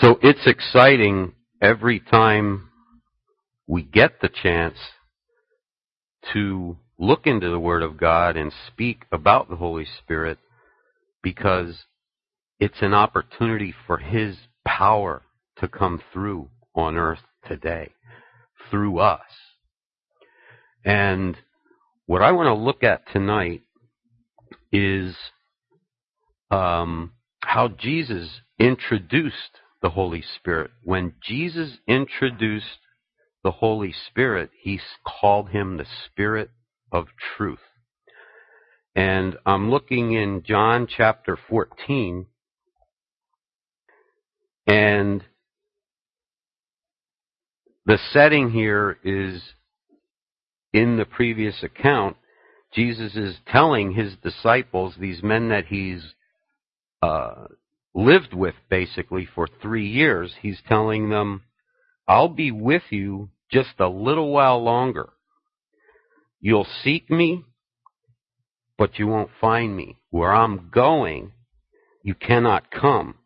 [0.00, 2.70] So it's exciting every time
[3.66, 4.78] we get the chance
[6.32, 10.38] to look into the Word of God and speak about the Holy Spirit
[11.22, 11.84] because
[12.58, 15.20] it's an opportunity for His power
[15.58, 17.90] to come through on earth today
[18.70, 19.20] through us.
[20.82, 21.36] And
[22.06, 23.64] what I want to look at tonight
[24.72, 25.14] is
[26.50, 27.12] um,
[27.42, 30.70] how Jesus introduced the Holy Spirit.
[30.82, 32.78] When Jesus introduced
[33.42, 36.50] the Holy Spirit, he called him the Spirit
[36.92, 37.58] of truth.
[38.94, 42.26] And I'm looking in John chapter 14,
[44.66, 45.24] and
[47.86, 49.42] the setting here is
[50.72, 52.16] in the previous account,
[52.72, 56.14] Jesus is telling his disciples, these men that he's
[57.02, 57.46] uh,
[57.94, 61.42] lived with basically for three years, he's telling them,
[62.06, 65.10] I'll be with you just a little while longer.
[66.40, 67.44] You'll seek me,
[68.78, 69.98] but you won't find me.
[70.10, 71.32] Where I'm going,
[72.02, 73.16] you cannot come.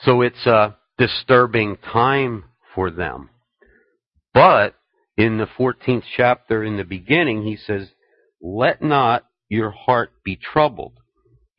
[0.00, 2.44] So it's a disturbing time
[2.74, 3.30] for them.
[4.32, 4.74] But
[5.16, 7.88] in the 14th chapter, in the beginning, he says,
[8.40, 10.99] Let not your heart be troubled.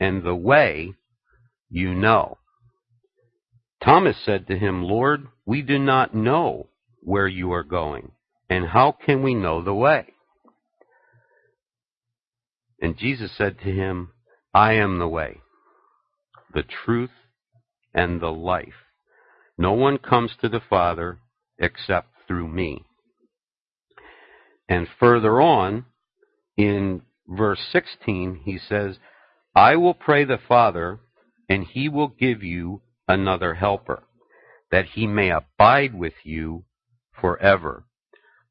[0.00, 0.94] and the way
[1.68, 2.38] you know.
[3.84, 6.68] Thomas said to him, Lord, we do not know
[7.00, 8.12] where you are going,
[8.48, 10.06] and how can we know the way?
[12.80, 14.12] And Jesus said to him,
[14.52, 15.40] I am the way,
[16.52, 17.10] the truth,
[17.94, 18.86] and the life.
[19.56, 21.18] No one comes to the Father
[21.58, 22.84] except through me.
[24.68, 25.84] And further on,
[26.56, 28.96] in verse 16, he says,
[29.54, 31.00] I will pray the Father,
[31.48, 34.04] and he will give you another helper,
[34.70, 36.64] that he may abide with you
[37.20, 37.84] forever,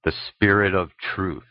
[0.03, 1.43] the Spirit of truth,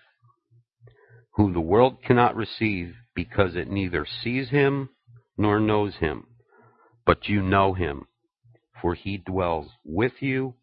[1.36, 4.90] who the world cannot receive because it neither sees him
[5.38, 6.26] nor knows him.
[7.06, 8.06] But you know him,
[8.82, 10.54] for he dwells with you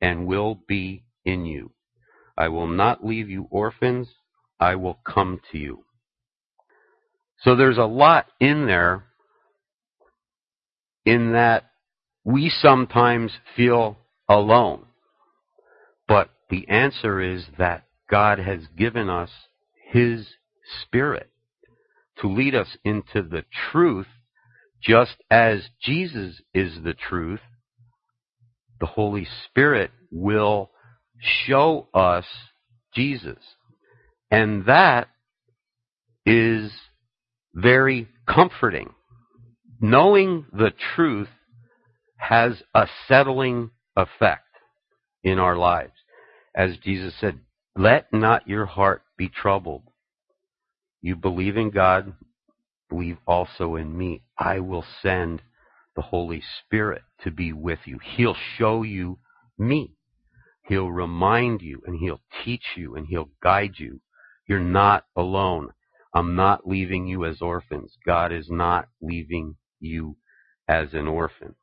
[0.00, 1.72] and will be in you.
[2.36, 4.08] I will not leave you orphans.
[4.60, 5.84] I will come to you.
[7.40, 9.04] So there's a lot in there
[11.04, 11.64] in that
[12.24, 13.96] we sometimes feel
[14.28, 14.84] alone.
[16.08, 19.30] But the answer is that God has given us
[19.90, 20.26] His
[20.82, 21.30] Spirit
[22.20, 24.06] to lead us into the truth,
[24.82, 27.40] just as Jesus is the truth.
[28.80, 30.70] The Holy Spirit will
[31.18, 32.24] show us
[32.94, 33.38] Jesus.
[34.30, 35.08] And that
[36.24, 36.72] is
[37.56, 38.90] very comforting.
[39.80, 41.28] Knowing the truth
[42.18, 44.44] has a settling effect
[45.24, 45.92] in our lives.
[46.54, 47.40] As Jesus said,
[47.74, 49.82] let not your heart be troubled.
[51.02, 52.14] You believe in God,
[52.88, 54.22] believe also in me.
[54.38, 55.42] I will send
[55.94, 57.98] the Holy Spirit to be with you.
[58.16, 59.18] He'll show you
[59.58, 59.94] me.
[60.68, 64.00] He'll remind you and he'll teach you and he'll guide you.
[64.46, 65.70] You're not alone.
[66.14, 67.96] I'm not leaving you as orphans.
[68.06, 70.16] God is not leaving you
[70.68, 71.54] as an orphan.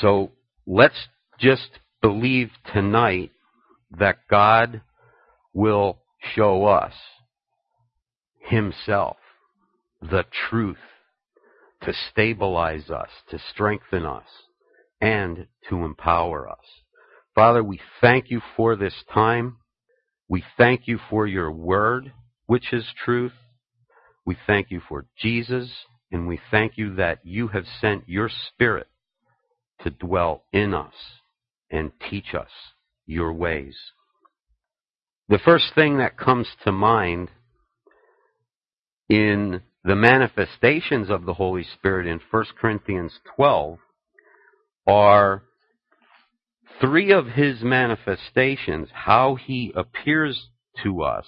[0.00, 0.32] So
[0.66, 3.30] let's just believe tonight
[3.98, 4.80] that God
[5.52, 5.98] will
[6.34, 6.94] show us
[8.40, 9.16] Himself,
[10.00, 10.78] the truth,
[11.82, 14.26] to stabilize us, to strengthen us,
[15.00, 16.64] and to empower us.
[17.34, 19.56] Father, we thank you for this time.
[20.28, 22.12] We thank you for your word,
[22.46, 23.32] which is truth.
[24.24, 25.70] We thank you for Jesus,
[26.10, 28.88] and we thank you that you have sent your spirit
[29.82, 30.94] to dwell in us
[31.70, 32.50] and teach us
[33.06, 33.76] your ways.
[35.28, 37.30] The first thing that comes to mind
[39.08, 43.78] in the manifestations of the Holy Spirit in 1 Corinthians 12
[44.86, 45.42] are
[46.80, 50.48] three of his manifestations, how he appears
[50.82, 51.26] to us,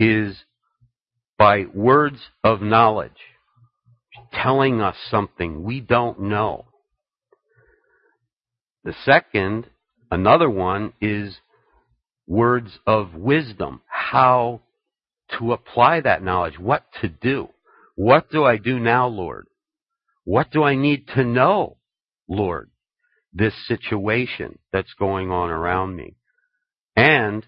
[0.00, 0.42] is
[1.38, 3.12] by words of knowledge,
[4.32, 6.64] telling us something we don't know.
[8.82, 9.66] The second,
[10.10, 11.36] another one, is
[12.26, 13.82] words of wisdom.
[13.86, 14.62] How
[15.38, 17.48] to apply that knowledge, what to do.
[17.94, 19.46] What do I do now, Lord?
[20.24, 21.76] What do I need to know,
[22.28, 22.70] Lord?
[23.32, 26.16] This situation that's going on around me.
[26.96, 27.46] And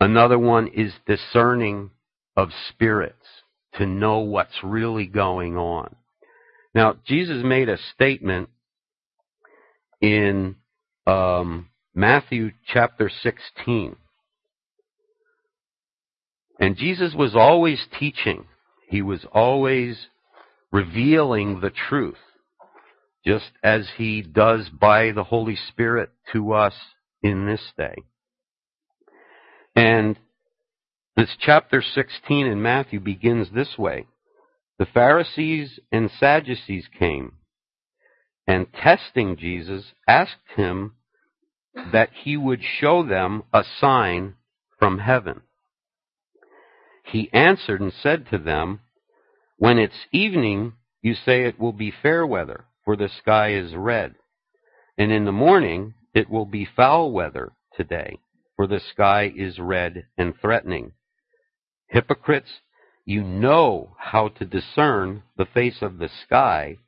[0.00, 1.90] another one is discerning
[2.36, 3.26] of spirits
[3.74, 5.96] to know what's really going on.
[6.74, 8.50] Now, Jesus made a statement
[10.00, 10.56] in
[11.06, 13.96] um, Matthew chapter 16.
[16.60, 18.46] And Jesus was always teaching.
[18.88, 20.06] He was always
[20.72, 22.18] revealing the truth,
[23.26, 26.74] just as he does by the Holy Spirit to us
[27.22, 27.96] in this day.
[29.76, 30.18] And
[31.16, 34.06] this chapter 16 in Matthew begins this way.
[34.78, 37.32] The Pharisees and Sadducees came
[38.46, 40.92] and testing Jesus asked him
[41.92, 44.34] that he would show them a sign
[44.78, 45.42] from heaven.
[47.04, 48.80] He answered and said to them,
[49.58, 54.14] When it's evening, you say it will be fair weather, for the sky is red.
[54.96, 58.18] And in the morning, it will be foul weather today,
[58.56, 60.92] for the sky is red and threatening.
[61.88, 62.50] Hypocrites,
[63.04, 66.78] you know how to discern the face of the sky,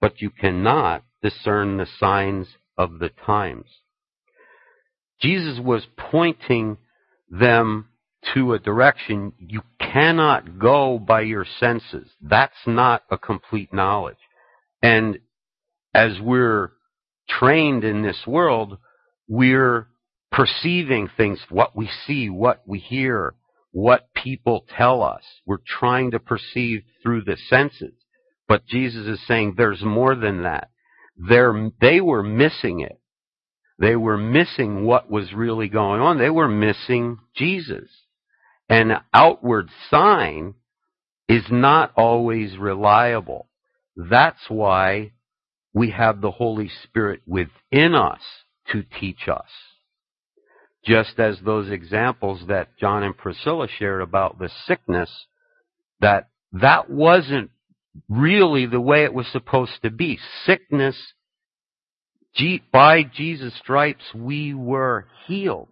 [0.00, 3.66] but you cannot discern the signs of the times.
[5.20, 6.76] Jesus was pointing
[7.30, 7.88] them
[8.34, 12.08] to a direction you cannot go by your senses.
[12.20, 14.18] That's not a complete knowledge.
[14.82, 15.18] And
[15.94, 16.72] as we're
[17.28, 18.78] trained in this world,
[19.28, 19.86] we're
[20.32, 23.34] perceiving things, what we see, what we hear,
[23.70, 25.22] what people tell us.
[25.46, 27.92] We're trying to perceive through the senses.
[28.48, 30.70] But Jesus is saying there's more than that.
[31.16, 32.98] They're, they were missing it.
[33.78, 36.18] They were missing what was really going on.
[36.18, 37.88] They were missing Jesus.
[38.68, 40.54] An outward sign
[41.28, 43.48] is not always reliable.
[43.96, 45.12] That's why
[45.74, 48.20] we have the Holy Spirit within us
[48.70, 49.48] to teach us.
[50.84, 55.10] Just as those examples that John and Priscilla shared about the sickness,
[56.00, 57.50] that that wasn't
[58.08, 60.18] really the way it was supposed to be.
[60.44, 60.96] Sickness,
[62.72, 65.68] by Jesus' stripes, we were healed.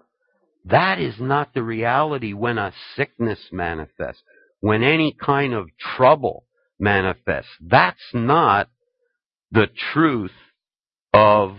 [0.67, 4.23] That is not the reality when a sickness manifests,
[4.61, 6.45] when any kind of trouble
[6.79, 7.51] manifests.
[7.61, 8.69] That's not
[9.51, 10.33] the truth
[11.13, 11.57] of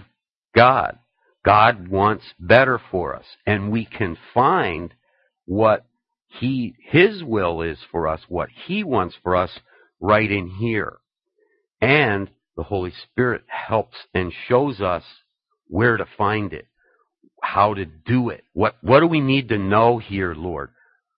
[0.55, 0.99] God.
[1.43, 4.93] God wants better for us, and we can find
[5.45, 5.85] what
[6.27, 9.51] he, his will is for us, what he wants for us
[9.99, 10.97] right in here.
[11.81, 15.03] And the Holy Spirit helps and shows us
[15.67, 16.67] where to find it,
[17.41, 18.43] how to do it.
[18.53, 20.69] What, what do we need to know here, Lord?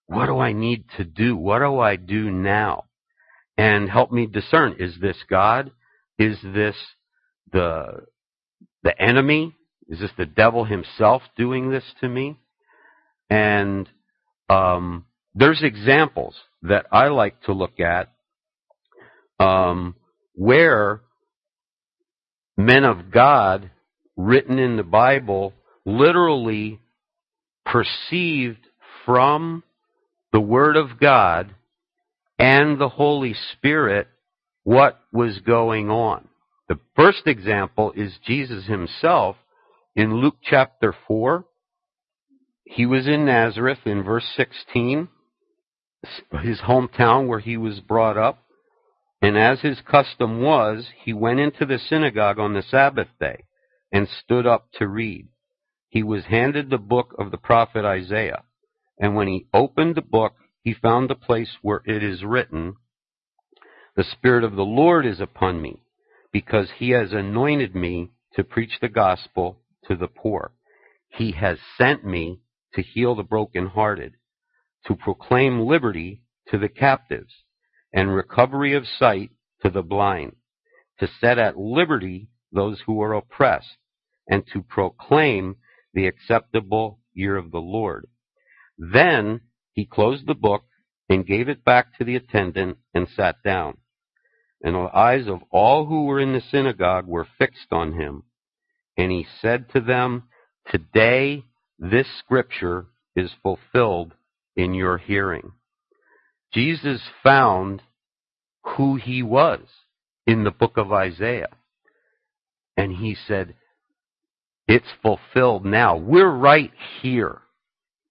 [0.08, 1.36] What do I need to do?
[1.36, 2.86] What do I do now?
[3.58, 5.72] And help me discern, is this God?
[6.18, 6.76] Is this
[7.52, 8.06] the,
[8.84, 9.56] the enemy?
[9.94, 12.40] Is this the devil himself doing this to me?
[13.30, 13.88] And
[14.50, 15.06] um,
[15.36, 18.12] there's examples that I like to look at
[19.40, 19.94] um,
[20.34, 21.02] where
[22.58, 23.70] men of God
[24.18, 25.54] written in the Bible
[25.86, 26.80] literally
[27.64, 28.66] perceived
[29.06, 29.62] from
[30.32, 31.54] the Word of God
[32.40, 34.08] and the Holy Spirit
[34.64, 36.28] what was going on.
[36.68, 39.36] The first example is Jesus himself
[39.96, 41.46] in Luke chapter 4.
[42.66, 45.08] He was in Nazareth in verse 16,
[46.42, 48.40] his hometown where he was brought up.
[49.22, 53.44] And as his custom was, he went into the synagogue on the Sabbath day
[53.92, 55.28] and stood up to read.
[55.88, 58.44] He was handed the book of the prophet Isaiah.
[59.00, 62.76] And when he opened the book, he found the place where it is written,
[63.96, 65.84] The Spirit of the Lord is upon me,
[66.32, 70.54] because he has anointed me to preach the gospel to the poor.
[71.10, 72.40] He has sent me
[72.74, 74.14] to heal the brokenhearted,
[74.86, 77.34] to proclaim liberty to the captives
[77.94, 80.36] and recovery of sight to the blind,
[81.00, 83.78] to set at liberty those who are oppressed,
[84.28, 85.56] and to proclaim
[85.94, 88.08] the acceptable year of the Lord.
[88.78, 89.42] Then
[89.74, 90.64] he closed the book
[91.10, 93.78] and gave it back to the attendant and sat down.
[94.62, 98.24] And the eyes of all who were in the synagogue were fixed on him.
[98.98, 100.24] And he said to them,
[100.70, 101.44] Today
[101.80, 102.86] this scripture
[103.16, 104.14] is fulfilled
[104.56, 105.52] in your hearing.
[106.54, 107.82] Jesus found
[108.64, 109.62] who he was
[110.26, 111.50] in the book of Isaiah.
[112.78, 113.56] And he said,
[114.68, 115.98] It's fulfilled now.
[115.98, 116.72] We're right
[117.02, 117.42] here.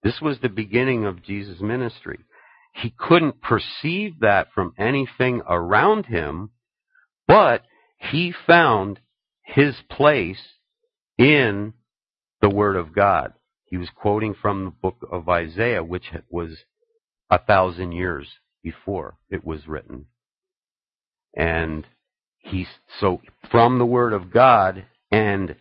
[0.02, 2.18] This was the beginning of Jesus' ministry.
[2.74, 6.50] He couldn't perceive that from anything around him,
[7.28, 7.62] but
[7.98, 8.98] he found
[9.42, 10.40] his place
[11.22, 11.72] in
[12.40, 13.32] the Word of God.
[13.66, 16.50] He was quoting from the book of Isaiah, which was
[17.30, 18.28] a thousand years
[18.62, 20.06] before it was written.
[21.34, 21.86] And
[22.38, 22.66] he,
[23.00, 25.54] so from the Word of God and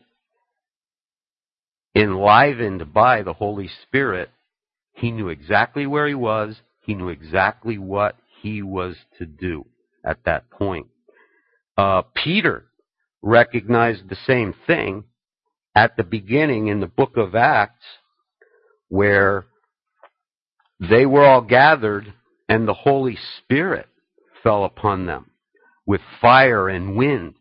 [1.95, 4.29] enlivened by the Holy Spirit,
[4.93, 6.59] he knew exactly where he was.
[6.81, 9.65] He knew exactly what he was to do
[10.03, 10.87] at that point.
[11.77, 12.65] Uh, Peter
[13.21, 15.03] recognized the same thing
[15.75, 17.85] at the beginning in the book of Acts,
[18.89, 19.45] where
[20.79, 22.13] they were all gathered
[22.49, 23.87] and the Holy Spirit
[24.43, 25.31] fell upon them
[25.85, 27.35] with fire and wind.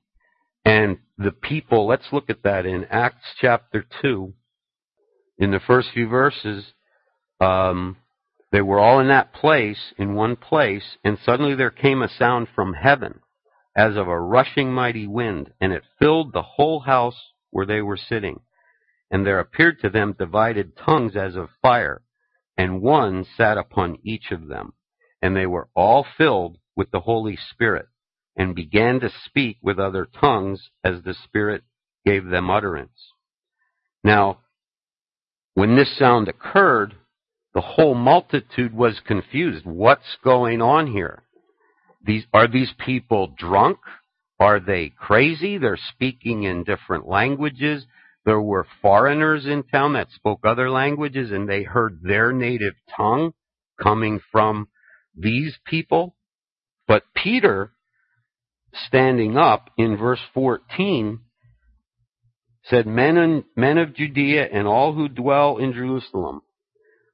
[0.65, 4.33] And the people, let's look at that in Acts chapter 2.
[5.39, 6.67] In the first few verses,
[7.41, 7.97] um,
[8.53, 12.49] they were all in that place, in one place, and suddenly there came a sound
[12.55, 13.21] from heaven
[13.77, 17.97] as of a rushing mighty wind, and it filled the whole house where they were
[17.97, 18.41] sitting.
[19.11, 22.03] And there appeared to them divided tongues as of fire,
[22.57, 24.73] and one sat upon each of them.
[25.21, 27.87] And they were all filled with the Holy Spirit,
[28.37, 31.63] and began to speak with other tongues as the Spirit
[32.07, 33.13] gave them utterance.
[34.03, 34.39] Now,
[35.55, 36.95] when this sound occurred,
[37.53, 39.67] the whole multitude was confused.
[39.67, 41.25] What's going on here?
[42.03, 43.79] These, are these people drunk?
[44.41, 45.59] Are they crazy?
[45.59, 47.87] They're speaking in different languages.
[48.25, 53.33] There were foreigners in town that spoke other languages and they heard their native tongue
[53.81, 54.69] coming from
[55.15, 56.17] these people.
[56.89, 57.73] But Peter,
[58.73, 61.21] standing up in verse 14,
[62.65, 66.41] said, men, and, men of Judea and all who dwell in Jerusalem,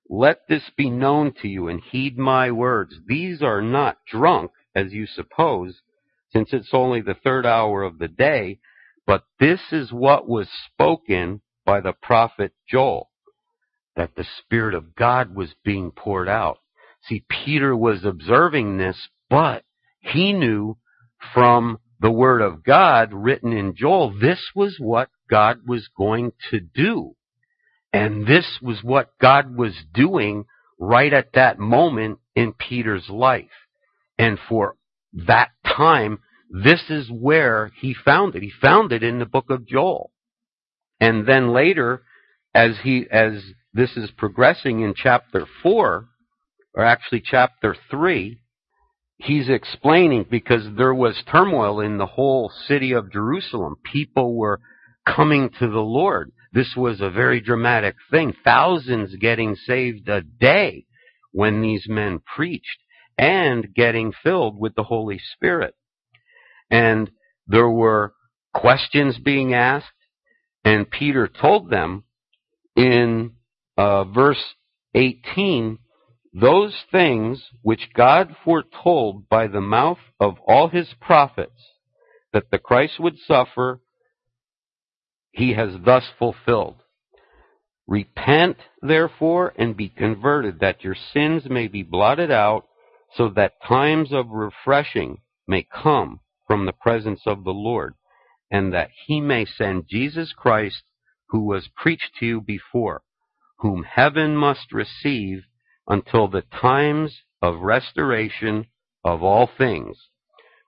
[0.08, 2.94] let this be known to you and heed my words.
[3.08, 5.80] These are not drunk, as you suppose,
[6.30, 8.58] since it's only the third hour of the day,
[9.06, 13.10] but this is what was spoken by the prophet Joel,
[13.94, 16.58] that the Spirit of God was being poured out.
[17.02, 19.64] See, Peter was observing this, but
[20.00, 20.76] he knew
[21.32, 26.60] from the Word of God written in Joel, this was what God was going to
[26.60, 27.14] do.
[27.92, 30.44] And this was what God was doing
[30.78, 33.46] right at that moment in Peter's life.
[34.18, 34.76] And for
[35.12, 36.18] that time,
[36.50, 38.42] this is where he found it.
[38.42, 40.10] He found it in the book of Joel.
[41.00, 42.02] And then later,
[42.54, 46.08] as he, as this is progressing in chapter four,
[46.74, 48.40] or actually chapter three,
[49.18, 53.76] he's explaining because there was turmoil in the whole city of Jerusalem.
[53.84, 54.60] People were
[55.06, 56.32] coming to the Lord.
[56.52, 58.34] This was a very dramatic thing.
[58.44, 60.86] Thousands getting saved a day
[61.32, 62.78] when these men preached
[63.18, 65.74] and getting filled with the Holy Spirit.
[66.70, 67.10] And
[67.46, 68.14] there were
[68.52, 69.86] questions being asked,
[70.64, 72.04] and Peter told them
[72.74, 73.32] in
[73.76, 74.42] uh, verse
[74.94, 75.78] 18,
[76.32, 81.62] those things which God foretold by the mouth of all his prophets
[82.32, 83.80] that the Christ would suffer
[85.30, 86.76] he has thus fulfilled.
[87.86, 92.66] Repent, therefore, and be converted, that your sins may be blotted out,
[93.16, 95.18] so that times of refreshing
[95.48, 97.94] may come from the presence of the Lord,
[98.50, 100.82] and that he may send Jesus Christ,
[101.30, 103.02] who was preached to you before,
[103.58, 105.44] whom heaven must receive
[105.88, 108.66] until the times of restoration
[109.04, 110.08] of all things,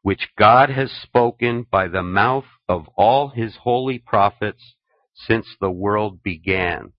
[0.02, 4.74] which God has spoken by the mouth of all his holy prophets
[5.14, 6.92] since the world began.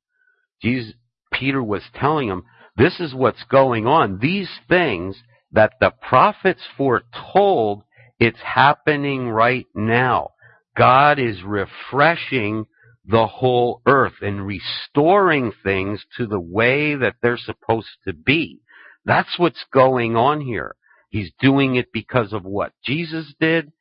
[0.62, 0.94] Jesus,
[1.34, 2.44] Peter was telling him,
[2.76, 4.20] this is what's going on.
[4.20, 7.84] These things that the prophets foretold,
[8.20, 10.32] it's happening right now.
[10.78, 12.66] God is refreshing
[13.06, 18.62] the whole earth and restoring things to the way that they're supposed to be.
[19.06, 20.76] That's what's going on here.
[21.10, 23.72] He's doing it because of what Jesus did,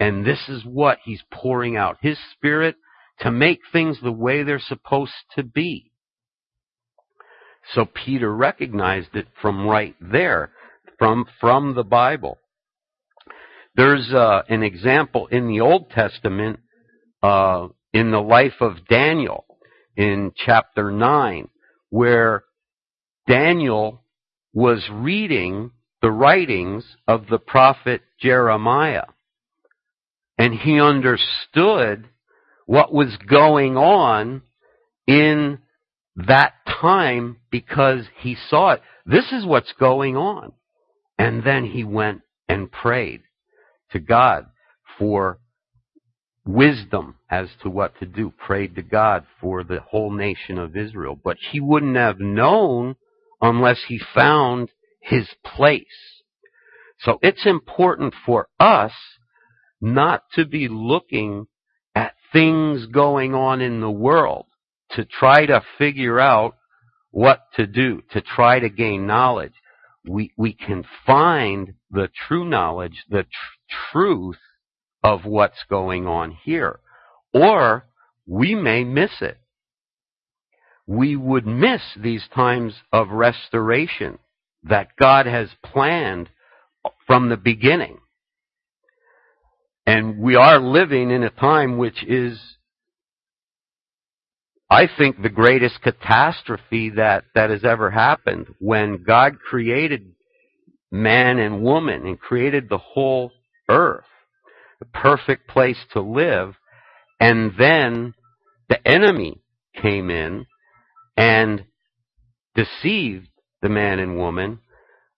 [0.00, 2.76] and this is what he's pouring out his spirit
[3.20, 5.92] to make things the way they're supposed to be.
[7.74, 10.50] So Peter recognized it from right there,
[11.02, 12.38] from, from the Bible.
[13.74, 16.60] There's uh, an example in the Old Testament
[17.24, 19.44] uh, in the life of Daniel
[19.96, 21.48] in chapter 9,
[21.90, 22.44] where
[23.26, 24.04] Daniel
[24.54, 29.06] was reading the writings of the prophet Jeremiah.
[30.38, 32.08] And he understood
[32.66, 34.42] what was going on
[35.08, 35.58] in
[36.14, 38.82] that time because he saw it.
[39.04, 40.52] This is what's going on.
[41.18, 43.22] And then he went and prayed
[43.92, 44.46] to God
[44.98, 45.38] for
[46.44, 51.18] wisdom as to what to do, prayed to God for the whole nation of Israel.
[51.22, 52.96] But he wouldn't have known
[53.40, 56.22] unless he found his place.
[57.00, 58.92] So it's important for us
[59.80, 61.46] not to be looking
[61.94, 64.46] at things going on in the world
[64.92, 66.56] to try to figure out
[67.10, 69.52] what to do, to try to gain knowledge.
[70.06, 73.28] We, we can find the true knowledge, the tr-
[73.92, 74.38] truth
[75.02, 76.80] of what's going on here.
[77.32, 77.86] Or
[78.26, 79.38] we may miss it.
[80.86, 84.18] We would miss these times of restoration
[84.64, 86.28] that God has planned
[87.06, 87.98] from the beginning.
[89.86, 92.40] And we are living in a time which is,
[94.72, 98.46] I think, the greatest catastrophe that, that has ever happened.
[98.58, 100.12] When God created
[100.90, 103.32] man and woman and created the whole
[103.68, 104.06] earth,
[104.78, 106.54] the perfect place to live,
[107.20, 108.14] and then
[108.70, 109.42] the enemy
[109.80, 110.46] came in
[111.18, 111.66] and
[112.54, 113.28] deceived
[113.60, 114.60] the man and woman,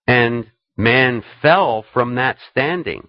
[0.05, 3.07] and man fell from that standing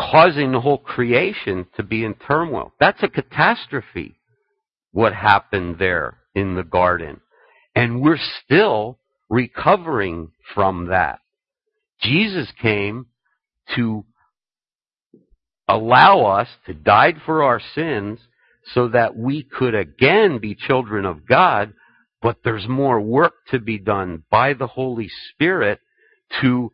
[0.00, 2.72] causing the whole creation to be in turmoil.
[2.80, 4.18] That's a catastrophe,
[4.92, 7.20] what happened there in the garden.
[7.74, 11.20] And we're still recovering from that.
[12.00, 13.06] Jesus came
[13.76, 14.04] to
[15.68, 18.18] allow us to die for our sins
[18.74, 21.72] so that we could again be children of God,
[22.20, 25.80] but there's more work to be done by the Holy Spirit
[26.40, 26.72] to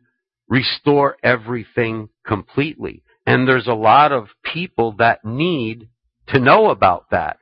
[0.49, 3.03] restore everything completely.
[3.25, 5.89] And there's a lot of people that need
[6.29, 7.37] to know about that.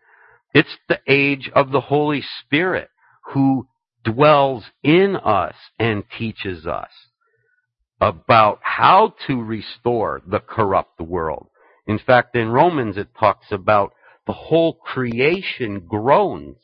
[0.55, 2.87] It's the age of the Holy Spirit
[3.33, 3.67] who
[4.05, 6.91] dwells in us and teaches us
[7.99, 11.49] about how to restore the corrupt world.
[11.87, 13.91] In fact, in Romans it talks about
[14.25, 16.55] the whole creation groans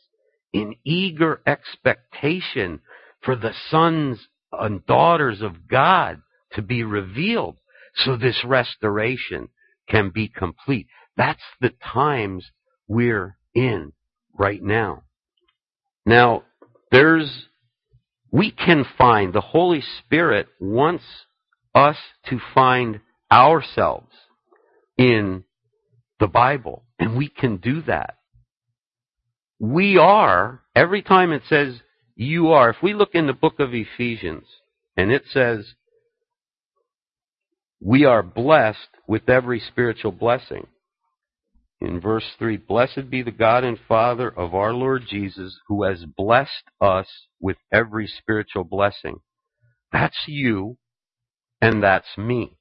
[0.53, 2.79] in eager expectation
[3.19, 6.21] for the sons and daughters of God
[6.53, 7.57] to be revealed
[7.95, 9.49] so this restoration
[9.89, 10.87] can be complete.
[11.17, 12.51] That's the times
[12.87, 13.93] we're in
[14.37, 15.03] right now.
[16.05, 16.43] Now,
[16.91, 17.47] there's,
[18.31, 21.03] we can find, the Holy Spirit wants
[21.73, 21.97] us
[22.29, 22.99] to find
[23.31, 24.11] ourselves
[24.97, 25.43] in
[26.19, 28.17] the Bible, and we can do that.
[29.59, 31.81] We are, every time it says
[32.15, 34.45] you are, if we look in the book of Ephesians,
[34.97, 35.73] and it says
[37.79, 40.67] we are blessed with every spiritual blessing.
[41.81, 46.05] In verse 3, Blessed be the God and Father of our Lord Jesus, who has
[46.05, 47.07] blessed us
[47.39, 49.17] with every spiritual blessing.
[49.91, 50.77] That's you,
[51.59, 52.55] and that's me.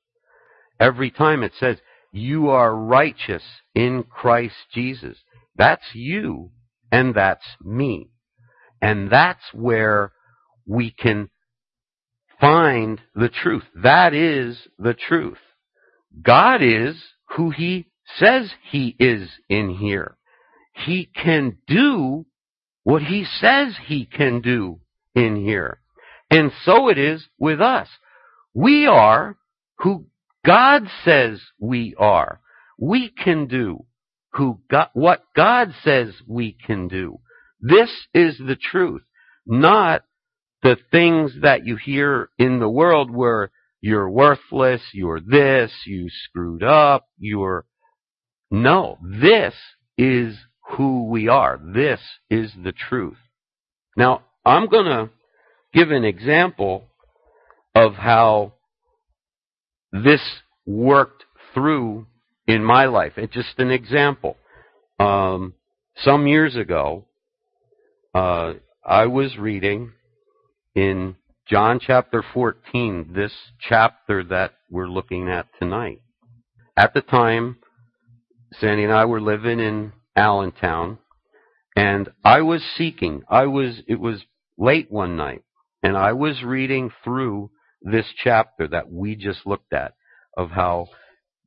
[0.81, 1.77] Every time it says,
[2.13, 3.43] You are righteous
[3.75, 5.19] in Christ Jesus.
[5.55, 6.51] That's you,
[6.91, 8.09] and that's me.
[8.81, 10.13] And that's where
[10.67, 11.29] we can
[12.41, 13.65] find the truth.
[13.75, 15.39] That is the truth.
[16.23, 16.97] God is
[17.37, 20.16] who He says He is in here.
[20.73, 22.27] He can do
[22.85, 24.81] what He says He can do
[25.14, 25.81] in here.
[26.31, 27.88] And so it is with us.
[28.55, 29.37] We are
[29.79, 30.07] who
[30.44, 32.40] God says we are.
[32.79, 33.85] We can do
[34.33, 37.18] who God, what God says we can do.
[37.61, 39.03] This is the truth,
[39.46, 40.03] not
[40.62, 46.62] the things that you hear in the world where you're worthless, you're this, you screwed
[46.62, 47.64] up, you're,
[48.51, 49.55] no, this
[49.97, 50.37] is
[50.71, 51.61] who we are.
[51.63, 53.19] This is the truth.
[53.97, 55.11] Now, I'm gonna
[55.73, 56.89] give an example
[57.75, 58.55] of how
[59.93, 60.23] this
[60.67, 62.07] worked through
[62.47, 63.13] in my life.
[63.17, 64.37] It's just an example.
[64.99, 65.55] Um,
[65.97, 67.07] some years ago,
[68.15, 69.93] uh, I was reading
[70.75, 76.01] in John chapter 14, this chapter that we're looking at tonight.
[76.77, 77.57] At the time,
[78.59, 80.99] Sandy and I were living in Allentown,
[81.77, 83.23] and I was seeking.
[83.29, 84.23] I was, it was
[84.59, 85.43] late one night,
[85.83, 87.51] and I was reading through
[87.83, 89.95] this chapter that we just looked at
[90.37, 90.89] of how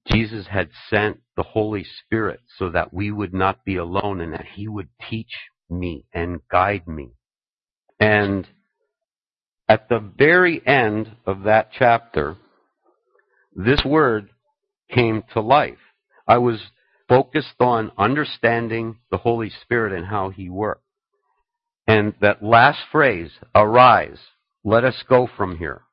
[0.07, 4.45] Jesus had sent the Holy Spirit so that we would not be alone and that
[4.55, 5.31] He would teach
[5.69, 7.11] me and guide me.
[7.99, 8.47] And
[9.67, 12.37] at the very end of that chapter,
[13.55, 14.29] this word
[14.89, 15.77] came to life.
[16.27, 16.59] I was
[17.13, 20.81] focused on understanding the Holy Spirit and how He worked.
[21.85, 24.17] And that last phrase, arise,
[24.63, 25.83] let us go from here,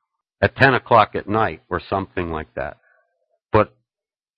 [0.41, 2.77] at 10 o'clock at night or something like that.
[3.51, 3.75] But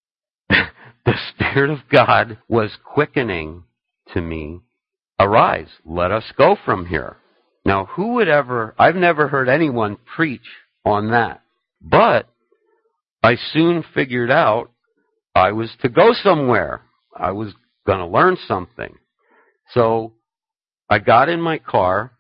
[0.50, 3.64] the Spirit of God was quickening
[4.14, 4.60] to me,
[5.18, 7.16] arise, let us go from here.
[7.64, 10.42] Now, who would ever, I've never heard anyone preach
[10.84, 11.44] on that.
[11.82, 12.28] But
[13.24, 14.73] I soon figured out
[15.36, 16.82] I was to go somewhere.
[17.16, 17.54] I was
[17.86, 18.98] going to learn something.
[19.72, 20.14] So
[20.90, 22.12] I got in my car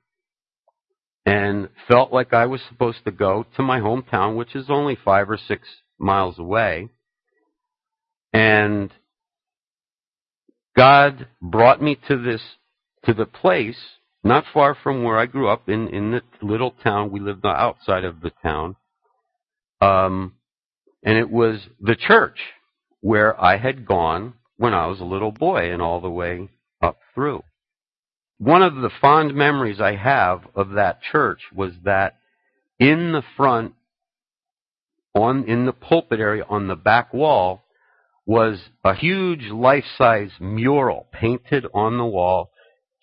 [1.25, 5.29] and felt like I was supposed to go to my hometown, which is only five
[5.29, 5.67] or six
[5.99, 6.89] miles away.
[8.33, 8.91] And
[10.75, 12.41] God brought me to this,
[13.05, 13.77] to the place
[14.23, 17.11] not far from where I grew up in, in the little town.
[17.11, 18.75] We lived outside of the town.
[19.81, 20.33] Um,
[21.03, 22.39] and it was the church
[23.03, 26.47] where I had gone when I was a little boy and all the way
[26.81, 27.43] up through.
[28.37, 32.15] One of the fond memories I have of that church was that
[32.79, 33.73] in the front,
[35.13, 37.65] on, in the pulpit area on the back wall,
[38.25, 42.51] was a huge life-size mural painted on the wall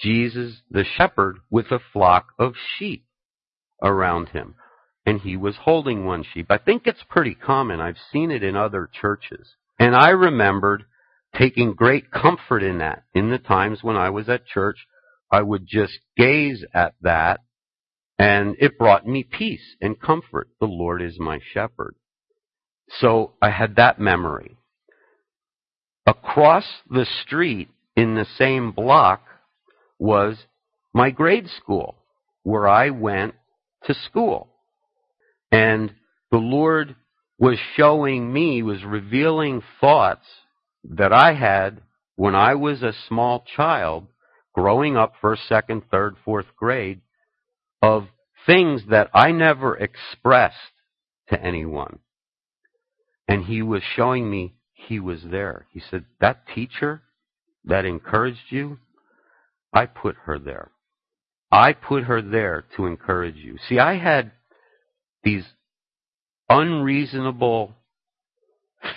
[0.00, 3.04] Jesus the shepherd with a flock of sheep
[3.82, 4.54] around him.
[5.04, 6.46] And he was holding one sheep.
[6.48, 7.80] I think it's pretty common.
[7.80, 9.56] I've seen it in other churches.
[9.80, 10.84] And I remembered
[11.36, 13.02] taking great comfort in that.
[13.14, 14.86] In the times when I was at church,
[15.32, 17.40] I would just gaze at that
[18.18, 20.48] and it brought me peace and comfort.
[20.60, 21.94] The Lord is my shepherd.
[22.98, 24.58] So I had that memory.
[26.06, 29.22] Across the street in the same block
[29.98, 30.36] was
[30.92, 31.94] my grade school
[32.42, 33.34] where I went
[33.84, 34.48] to school.
[35.50, 35.94] And
[36.30, 36.96] the Lord
[37.40, 40.26] was showing me, was revealing thoughts
[40.84, 41.80] that I had
[42.14, 44.06] when I was a small child,
[44.54, 47.00] growing up first, second, third, fourth grade,
[47.80, 48.08] of
[48.46, 50.56] things that I never expressed
[51.30, 52.00] to anyone.
[53.26, 55.66] And he was showing me he was there.
[55.70, 57.02] He said, That teacher
[57.64, 58.78] that encouraged you,
[59.72, 60.72] I put her there.
[61.50, 63.56] I put her there to encourage you.
[63.66, 64.32] See, I had
[65.24, 65.44] these
[66.50, 67.72] unreasonable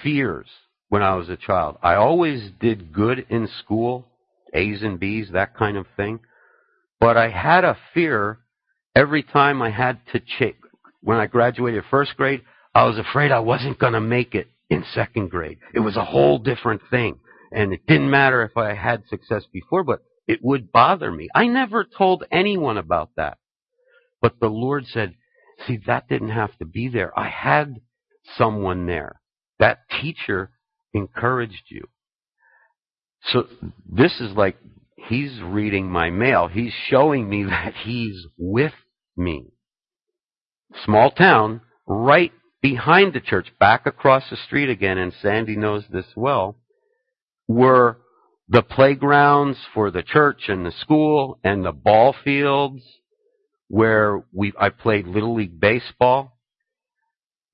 [0.01, 0.47] fears
[0.89, 1.77] when I was a child.
[1.81, 4.07] I always did good in school,
[4.53, 6.19] A's and B's, that kind of thing.
[6.99, 8.39] But I had a fear
[8.95, 10.55] every time I had to check.
[11.01, 12.41] When I graduated first grade,
[12.73, 15.59] I was afraid I wasn't going to make it in second grade.
[15.73, 17.19] It was a whole different thing.
[17.51, 21.29] And it didn't matter if I had success before, but it would bother me.
[21.35, 23.37] I never told anyone about that.
[24.21, 25.13] But the Lord said,
[25.67, 27.17] see, that didn't have to be there.
[27.17, 27.79] I had
[28.37, 29.21] someone there.
[29.59, 30.51] That teacher
[30.93, 31.83] encouraged you.
[33.27, 33.47] So
[33.89, 34.57] this is like
[35.07, 36.47] he's reading my mail.
[36.47, 38.73] He's showing me that he's with
[39.15, 39.47] me.
[40.85, 46.05] Small town, right behind the church, back across the street again, and Sandy knows this
[46.15, 46.57] well,
[47.47, 47.99] were
[48.47, 52.83] the playgrounds for the church and the school and the ball fields
[53.73, 56.37] where we I played little league baseball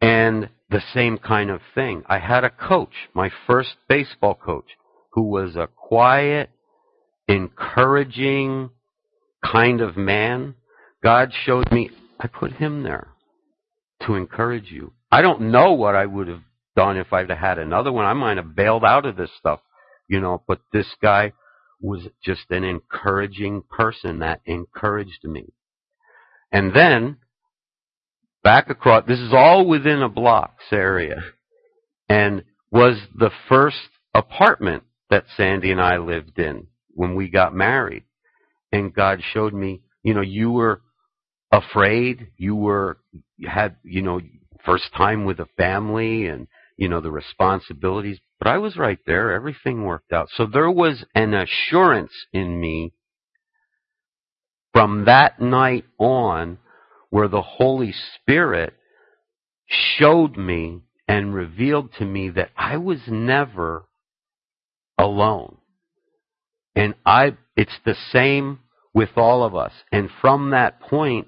[0.01, 2.03] and the same kind of thing.
[2.07, 4.69] I had a coach, my first baseball coach,
[5.13, 6.49] who was a quiet,
[7.27, 8.69] encouraging
[9.43, 10.55] kind of man.
[11.03, 13.13] God showed me I put him there
[14.05, 14.93] to encourage you.
[15.11, 16.43] I don't know what I would have
[16.75, 18.05] done if I'd had another one.
[18.05, 19.61] I might have bailed out of this stuff
[20.09, 21.31] you know, but this guy
[21.79, 25.53] was just an encouraging person that encouraged me.
[26.51, 27.17] And then,
[28.43, 31.23] back across, this is all within a blocks area,
[32.07, 33.77] and was the first
[34.13, 38.03] apartment that Sandy and I lived in when we got married.
[38.71, 40.81] And God showed me, you know, you were
[41.51, 42.99] afraid, you were,
[43.47, 44.21] had, you know,
[44.65, 49.33] first time with a family and, you know, the responsibilities, but I was right there.
[49.33, 50.29] Everything worked out.
[50.35, 52.93] So there was an assurance in me
[54.73, 56.57] from that night on
[57.09, 58.73] where the Holy Spirit
[59.67, 63.85] showed me and revealed to me that I was never
[64.97, 65.57] alone.
[66.75, 68.59] And I, it's the same
[68.93, 69.71] with all of us.
[69.91, 71.27] And from that point,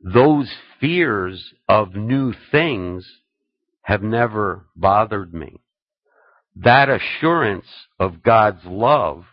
[0.00, 3.06] those fears of new things
[3.82, 5.60] have never bothered me
[6.62, 7.66] that assurance
[7.98, 9.24] of God's love,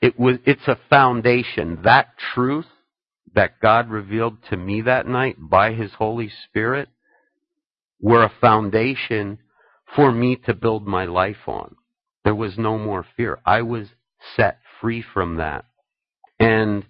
[0.00, 1.80] it was, it's a foundation.
[1.84, 2.66] That truth
[3.34, 6.88] that God revealed to me that night by His Holy Spirit
[8.00, 9.38] were a foundation
[9.94, 11.76] for me to build my life on.
[12.24, 13.40] There was no more fear.
[13.44, 13.88] I was
[14.36, 15.64] set free from that.
[16.38, 16.84] And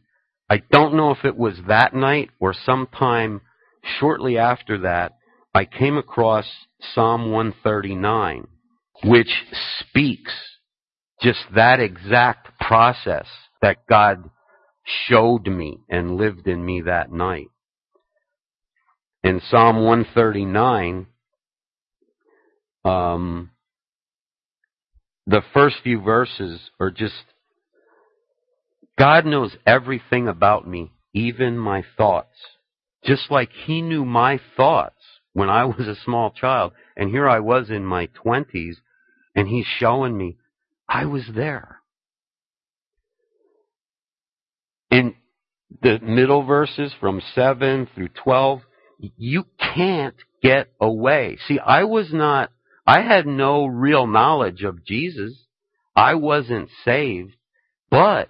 [0.48, 3.40] I don't know if it was that night or sometime
[3.98, 5.18] shortly after that,
[5.55, 6.46] I came across
[6.94, 8.46] Psalm 139,
[9.05, 9.44] which
[9.81, 10.33] speaks
[11.22, 13.26] just that exact process
[13.61, 14.28] that God
[15.06, 17.48] showed me and lived in me that night.
[19.22, 21.06] In Psalm 139,
[22.85, 23.50] um,
[25.26, 27.14] the first few verses are just
[28.98, 32.37] God knows everything about me, even my thoughts.
[33.04, 34.96] Just like He knew my thoughts
[35.32, 36.72] when I was a small child.
[36.96, 38.74] And here I was in my 20s,
[39.37, 40.37] and He's showing me
[40.92, 41.78] I was there.
[44.90, 45.14] In
[45.81, 48.61] the middle verses from 7 through 12,
[49.16, 51.38] you can't get away.
[51.48, 52.50] See, I was not,
[52.87, 55.33] I had no real knowledge of Jesus.
[55.96, 57.37] I wasn't saved,
[57.90, 58.28] but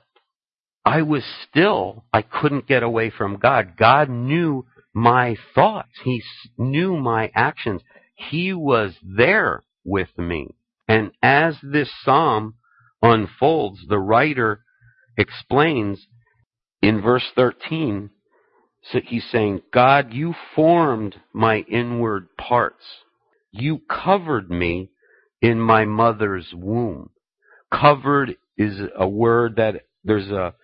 [0.84, 3.76] I was still, I couldn't get away from God.
[3.76, 5.90] God knew my thoughts.
[6.04, 6.22] He
[6.56, 7.82] knew my actions.
[8.14, 10.54] He was there with me.
[10.88, 12.54] And as this psalm
[13.00, 14.64] unfolds, the writer
[15.16, 16.06] explains
[16.80, 18.10] in verse 13,
[18.90, 22.84] so he's saying, God, you formed my inward parts.
[23.52, 24.90] You covered me
[25.40, 27.10] in my mother's womb.
[27.70, 30.54] Covered is a word that there's a,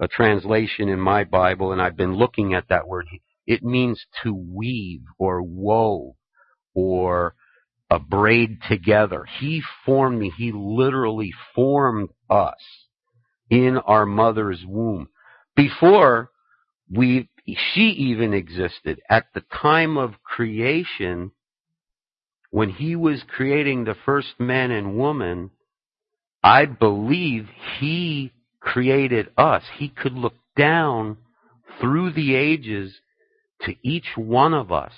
[0.00, 3.06] a translation in my Bible, and I've been looking at that word.
[3.46, 6.14] It means to weave or wove
[6.74, 7.34] or
[7.90, 9.24] a braid together.
[9.38, 10.32] He formed me.
[10.36, 12.54] He literally formed us
[13.50, 15.08] in our mother's womb.
[15.54, 16.30] Before
[16.90, 21.32] we, she even existed at the time of creation,
[22.50, 25.50] when he was creating the first man and woman,
[26.42, 27.48] I believe
[27.80, 29.64] he created us.
[29.76, 31.16] He could look down
[31.80, 32.94] through the ages
[33.62, 34.92] to each one of us.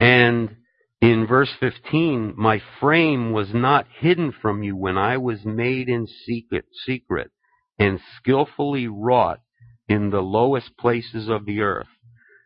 [0.00, 0.56] And
[1.00, 6.06] in verse 15, my frame was not hidden from you when I was made in
[6.06, 7.30] secret, secret
[7.78, 9.40] and skillfully wrought
[9.88, 11.88] in the lowest places of the earth.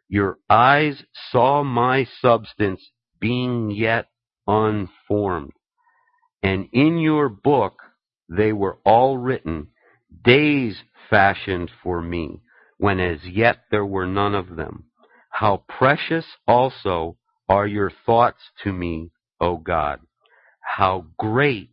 [0.08, 4.08] Your eyes saw my substance being yet
[4.48, 5.52] unformed.
[6.42, 7.74] And in your book
[8.28, 9.68] they were all written,
[10.24, 12.42] days fashioned for me,
[12.78, 14.86] when as yet there were none of them.
[15.30, 17.16] How precious also
[17.50, 19.10] are your thoughts to me,
[19.40, 19.98] O God.
[20.60, 21.70] How great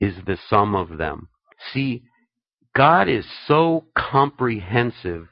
[0.00, 1.28] is the sum of them.
[1.72, 2.04] See,
[2.74, 5.28] God is so comprehensive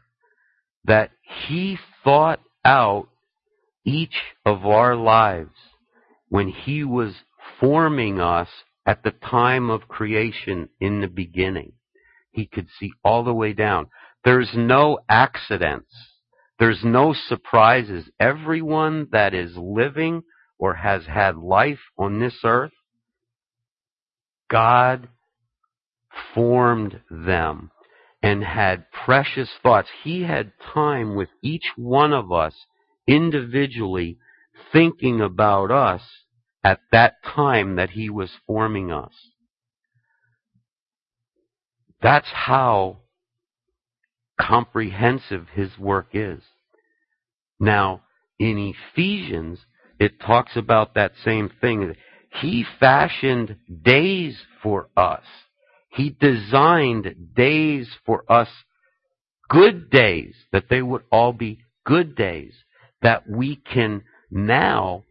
[0.85, 1.11] that
[1.47, 3.09] He thought out
[3.83, 5.57] each of our lives
[6.29, 7.15] when He was
[7.59, 8.49] forming us
[8.85, 11.73] at the time of creation in the beginning.
[12.31, 13.87] He could see all the way down.
[14.23, 15.95] There's no accidents.
[16.59, 18.11] There's no surprises.
[18.19, 20.23] Everyone that is living
[20.59, 22.73] or has had life on this earth,
[24.51, 25.09] God
[26.35, 27.71] formed them
[28.23, 29.89] and had precious thoughts.
[30.03, 32.55] He had time with each one of us
[33.07, 34.19] individually
[34.73, 36.03] thinking about us
[36.65, 39.13] at that time that he was forming us.
[42.03, 42.99] That's how
[44.41, 46.43] comprehensive his work is.
[47.61, 48.03] Now,
[48.39, 49.59] in Ephesians,
[49.99, 51.95] it talks about that same thing.
[52.41, 55.25] He fashioned days for us.
[55.91, 58.49] He designed days for us,
[59.49, 62.53] good days, that they would all be good days,
[63.03, 65.05] that we can now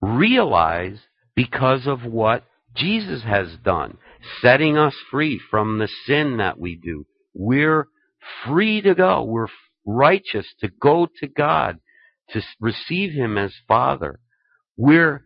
[0.00, 0.98] realize
[1.34, 3.98] because of what Jesus has done,
[4.40, 7.06] setting us free from the sin that we do.
[7.34, 7.88] We're
[8.44, 9.22] free to go.
[9.24, 9.48] We're
[9.84, 11.78] righteous to go to God,
[12.30, 14.20] to receive Him as Father.
[14.76, 15.24] We're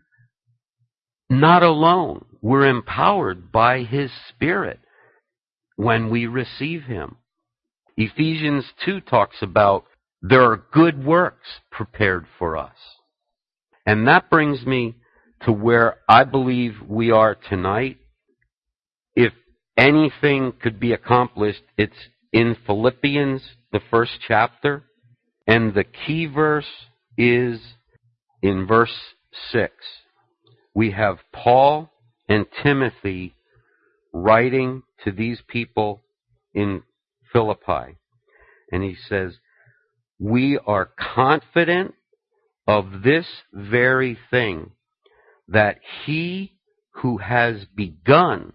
[1.28, 2.26] not alone.
[2.42, 4.80] We're empowered by His Spirit
[5.76, 7.16] when we receive Him.
[7.96, 9.84] Ephesians 2 talks about
[10.22, 12.76] there are good works prepared for us.
[13.86, 14.96] And that brings me
[15.42, 17.98] to where I believe we are tonight.
[19.14, 19.32] If
[19.76, 21.96] anything could be accomplished, it's
[22.32, 24.84] in Philippians, the first chapter,
[25.46, 26.70] and the key verse
[27.16, 27.60] is
[28.42, 29.14] in verse
[29.50, 29.72] 6.
[30.74, 31.90] We have Paul
[32.28, 33.34] and Timothy
[34.12, 36.00] writing to these people
[36.54, 36.82] in
[37.32, 37.96] Philippi.
[38.70, 39.36] And he says,
[40.18, 41.94] We are confident
[42.66, 44.70] of this very thing,
[45.48, 46.52] that he
[47.02, 48.52] who has begun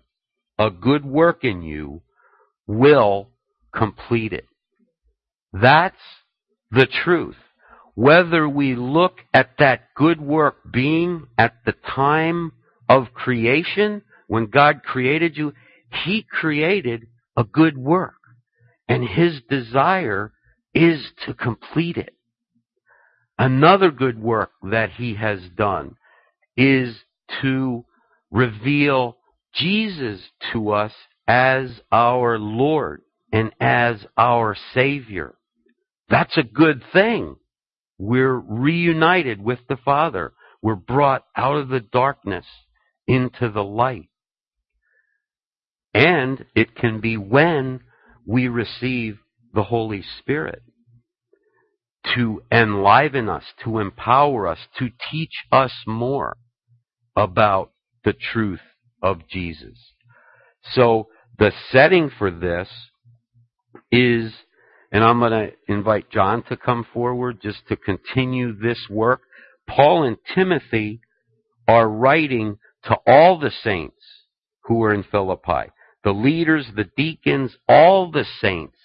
[0.57, 2.01] a good work in you
[2.67, 3.29] will
[3.75, 4.45] complete it.
[5.53, 5.95] That's
[6.71, 7.37] the truth.
[7.95, 12.51] Whether we look at that good work being at the time
[12.89, 15.53] of creation, when God created you,
[16.03, 17.07] He created
[17.37, 18.15] a good work.
[18.87, 20.33] And His desire
[20.73, 22.13] is to complete it.
[23.39, 25.95] Another good work that He has done
[26.57, 26.97] is
[27.41, 27.85] to
[28.29, 29.17] reveal
[29.53, 30.91] Jesus to us
[31.27, 33.01] as our Lord
[33.35, 35.35] and as our Savior.
[36.07, 37.35] That's a good thing.
[37.97, 40.31] We're reunited with the Father.
[40.61, 42.45] We're brought out of the darkness
[43.07, 44.07] into the light.
[45.93, 47.81] And it can be when
[48.25, 49.17] we receive
[49.53, 50.61] the Holy Spirit
[52.15, 56.37] to enliven us, to empower us, to teach us more
[57.17, 57.71] about
[58.05, 58.61] the truth
[59.01, 59.77] of Jesus.
[60.71, 62.69] So the setting for this
[63.91, 64.33] is,
[64.91, 69.21] and I'm going to invite John to come forward just to continue this work.
[69.67, 71.01] Paul and Timothy
[71.67, 74.03] are writing to all the saints
[74.63, 75.71] who are in Philippi.
[76.03, 78.77] The leaders, the deacons, all the saints.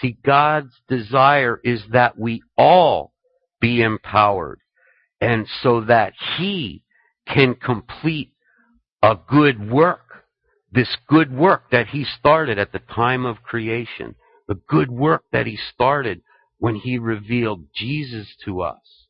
[0.00, 3.12] See, God's desire is that we all
[3.60, 4.60] be empowered
[5.20, 6.82] and so that He
[7.26, 8.32] can complete
[9.02, 10.24] a good work.
[10.72, 14.14] This good work that He started at the time of creation.
[14.50, 16.22] The good work that He started
[16.58, 19.06] when He revealed Jesus to us.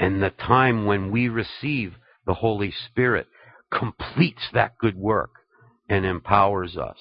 [0.00, 1.94] And the time when we receive
[2.26, 3.28] the Holy Spirit
[3.70, 5.30] completes that good work
[5.88, 6.98] and empowers us.